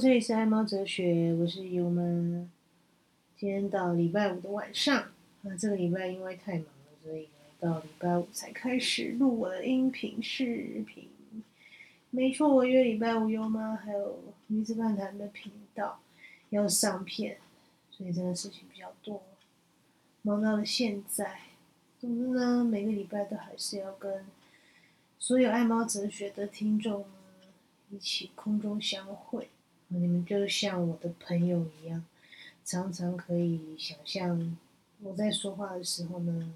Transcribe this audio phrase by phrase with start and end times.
[0.00, 2.02] 这里是爱猫哲学，我是优妈。
[3.36, 11.06] 今天到礼拜五的晚上，啊，这个礼拜因为太忙了，所以到礼拜五才开始录我的音频视频。
[12.08, 16.00] 没错，我约礼拜五优妈还有女子漫谈的频道
[16.48, 17.36] 要上片，
[17.90, 19.22] 所以真的事情比较多，
[20.22, 21.40] 忙到了现在。
[21.98, 24.24] 总之呢，每个礼拜都还是要跟
[25.18, 27.04] 所有爱猫哲学的听众
[27.90, 29.50] 一起空中相会。
[29.92, 32.04] 你们就像我的朋友一样，
[32.64, 34.56] 常常可以想象
[35.02, 36.54] 我在说话的时候呢，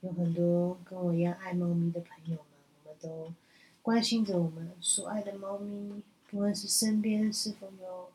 [0.00, 2.44] 有很多跟我一样爱猫咪的朋友们，
[2.84, 3.32] 我们都
[3.80, 8.10] 关心着我们所爱的猫咪，不论是身边是否有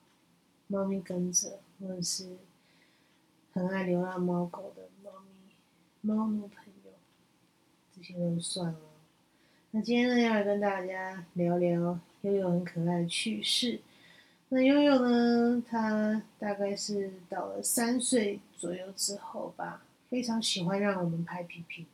[0.67, 2.35] 猫咪跟着，或者是
[3.53, 5.55] 很爱流浪猫狗的猫咪、
[6.01, 6.91] 猫奴朋友，
[7.95, 8.79] 这些都算了。
[9.71, 13.79] 那今天呢，要来跟大家聊聊悠悠很可爱的趣事。
[14.51, 15.63] 那悠悠呢？
[15.69, 21.85] 他大概是到了三岁左右之后吧，非常喜欢让我们拍屁屁。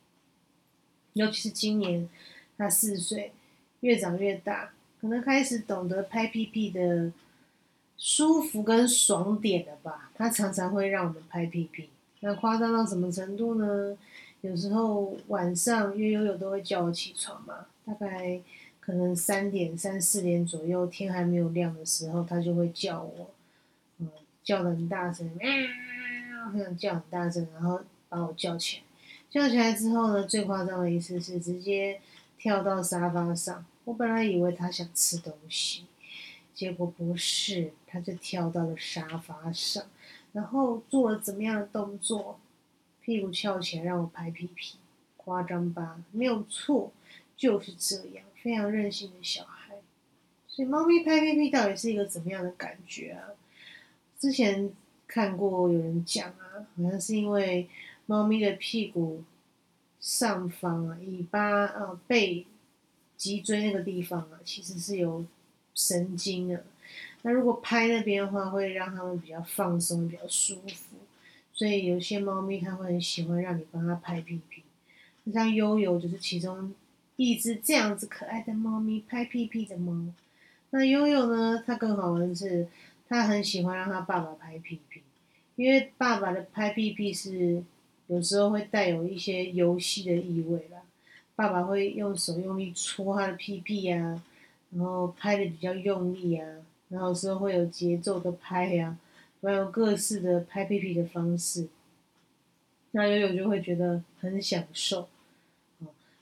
[1.12, 2.08] 尤其是今年
[2.56, 3.32] 他四岁，
[3.80, 4.70] 越长越大，
[5.02, 7.12] 可能开始懂得拍屁屁的
[7.98, 10.10] 舒服跟爽点了吧。
[10.14, 13.94] 他常常会让我们拍屁屁，那夸张到什么程度呢？
[14.40, 18.40] 有时候晚上，因为悠悠都会叫我起床嘛，大概。
[18.86, 23.32] 可能三点、三四点左右，天还没有亮的时候，它就会叫我，
[23.98, 24.08] 嗯，
[24.44, 25.48] 叫的很大声，喵，
[26.52, 28.82] 很想叫很大声，然后把我叫起来。
[29.28, 32.00] 叫起来之后呢，最夸张的一次是直接
[32.38, 33.66] 跳到沙发上。
[33.82, 35.86] 我本来以为它想吃东西，
[36.54, 39.82] 结果不是，它就跳到了沙发上，
[40.32, 42.38] 然后做了怎么样的动作？
[43.00, 44.76] 屁股翘起来让我拍屁屁，
[45.16, 46.00] 夸张吧？
[46.12, 46.92] 没有错，
[47.36, 48.24] 就是这样。
[48.46, 49.74] 非常任性的小孩，
[50.46, 53.30] 所以猫咪拍屁屁到底是一个怎么样的感觉啊？
[54.20, 54.70] 之前
[55.08, 57.68] 看过有人讲啊，好像是因为
[58.06, 59.24] 猫咪的屁股
[60.00, 62.46] 上方啊、尾巴啊、背、
[63.16, 65.26] 脊椎那个地方啊，其实是有
[65.74, 66.64] 神经的。
[67.22, 70.98] 那如果拍那边的话，会让它们比较放松、比较舒服。
[71.52, 74.62] 所以有些猫咪它会很喜欢让你帮它拍屁屁，
[75.32, 76.72] 像悠悠就是其中。
[77.16, 80.12] 一只这样子可爱的猫咪拍屁屁的猫，
[80.70, 81.62] 那悠悠呢？
[81.66, 82.68] 它更好玩的是，
[83.08, 85.00] 它很喜欢让它爸爸拍屁屁，
[85.56, 87.62] 因为爸爸的拍屁屁是
[88.08, 90.82] 有时候会带有一些游戏的意味啦。
[91.34, 94.22] 爸爸会用手用力戳它的屁屁呀，
[94.70, 96.46] 然后拍的比较用力啊，
[96.90, 98.98] 然后有时候会有节奏的拍呀，
[99.40, 101.68] 还有各式的拍屁屁的方式，
[102.90, 105.08] 那悠悠就会觉得很享受。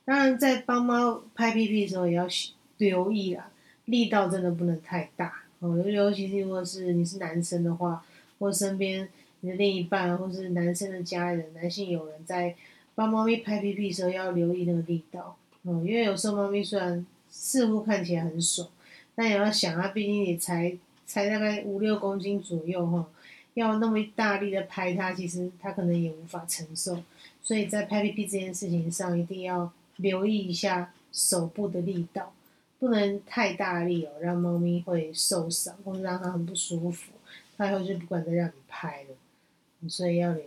[0.06, 2.28] 当然，在帮猫拍屁屁的时候，也要
[2.76, 3.50] 留意啦，
[3.86, 5.78] 力道真的不能太大哦。
[5.78, 8.04] 尤其是如果是你是男生的话，
[8.38, 9.08] 或身边
[9.40, 12.54] 你的另一半，或是男生的家人、男性友人，在
[12.94, 15.82] 帮猫咪拍屁屁的时候，要留意那个力道哦。
[15.86, 18.68] 因为有时候猫咪虽然似乎看起来很爽，
[19.14, 20.76] 但也要想它毕竟也才
[21.06, 23.08] 才大概五六公斤左右哈，
[23.54, 27.02] 要那么大力的拍它，其实它可能也无法承受。
[27.42, 29.72] 所以在拍屁屁这件事情上，一定要。
[29.96, 32.32] 留意一下手部的力道，
[32.78, 37.12] 不能太大力哦，让猫咪会受伤，或者让它很不舒服，
[37.56, 40.46] 它以后就不管再让你拍了，所以要留意。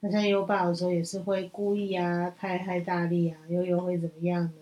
[0.00, 4.52] 那像优爸有时候也是会故意啊，拍太大力啊，悠悠会怎么样呢？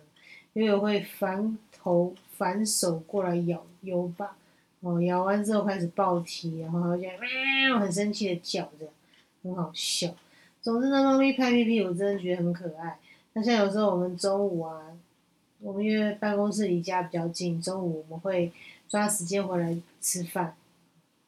[0.55, 4.35] 悠悠会反头反手过来咬优爸，
[4.81, 8.89] 哦，咬完之后开始暴踢，然后好像喵，很生气的叫着，
[9.43, 10.15] 很好笑。
[10.63, 12.99] 总之呢，猫咪拍屁屁，我真的觉得很可爱。
[13.39, 14.97] 那像有时候我们中午啊，
[15.61, 18.51] 我们因为办公室离家比较近，中午我们会
[18.89, 20.57] 抓时间回来吃饭。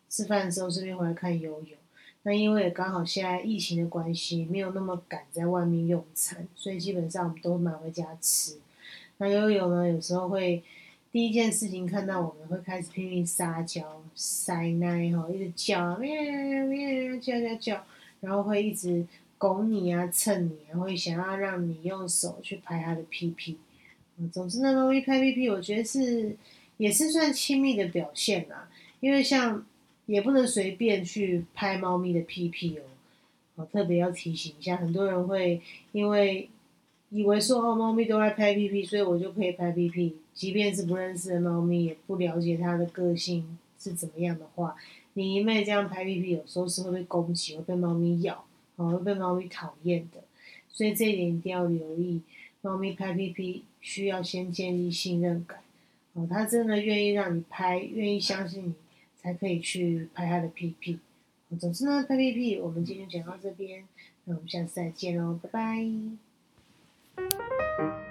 [0.09, 1.77] 吃饭的时候顺便回来看悠悠。
[2.23, 8.57] 那因为刚好现在疫情的关系，没有那么赶在外面用餐，所以基本上我们都买回家吃。
[9.19, 10.63] 那悠悠呢，有时候会
[11.13, 17.85] 第一件事情看到我们会开始拼命撒娇、塞奶哈，一直叫喵喵喵叫叫叫，
[18.21, 19.05] 然后会一直。
[19.39, 23.57] 拱你啊，蹭你啊，会想要让你用手去拍它的屁屁。
[24.33, 26.37] 总之，那猫咪拍屁屁，我觉得是
[26.77, 28.69] 也是算亲密的表现啦。
[28.99, 29.65] 因为像
[30.07, 32.83] 也不能随便去拍猫咪的屁屁哦。
[33.55, 35.61] 我特别要提醒一下，很多人会
[35.93, 36.49] 因为
[37.11, 40.17] 以为说哦，猫咪都爱拍屁屁，所以我就可以拍屁屁。
[40.35, 44.75] 即便是不认识的猫咪，也不了解它的个性是怎么样的话，
[45.13, 48.45] 你一昧这样拍屁屁，有时候是会被攻击，会被猫咪咬。
[48.79, 50.23] 哦，会被猫咪讨厌的，
[50.71, 52.23] 所以这一点一定要留意。
[52.61, 55.61] 猫咪拍屁屁需要先建立信任感，
[56.15, 58.75] 哦，它真的愿意让你拍，愿意相信你，
[59.17, 60.99] 才可以去拍它的屁屁。
[61.59, 63.85] 总之呢，拍屁屁，我们今天讲到这边，
[64.25, 65.49] 那我们下次再见喽，拜
[67.17, 68.08] 拜。